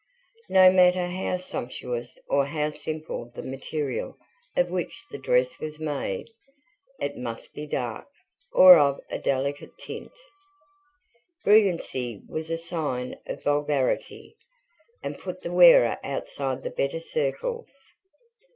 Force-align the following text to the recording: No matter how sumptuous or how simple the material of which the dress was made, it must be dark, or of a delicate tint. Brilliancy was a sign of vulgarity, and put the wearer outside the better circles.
No 0.49 0.71
matter 0.71 1.05
how 1.09 1.37
sumptuous 1.37 2.17
or 2.27 2.47
how 2.47 2.71
simple 2.71 3.31
the 3.35 3.43
material 3.43 4.17
of 4.57 4.71
which 4.71 5.05
the 5.11 5.19
dress 5.19 5.59
was 5.59 5.79
made, 5.79 6.27
it 6.99 7.17
must 7.19 7.53
be 7.53 7.67
dark, 7.67 8.07
or 8.51 8.79
of 8.79 8.99
a 9.11 9.19
delicate 9.19 9.77
tint. 9.77 10.11
Brilliancy 11.43 12.23
was 12.27 12.49
a 12.49 12.57
sign 12.57 13.15
of 13.27 13.43
vulgarity, 13.43 14.35
and 15.03 15.19
put 15.19 15.43
the 15.43 15.51
wearer 15.51 15.99
outside 16.03 16.63
the 16.63 16.71
better 16.71 16.99
circles. 16.99 17.77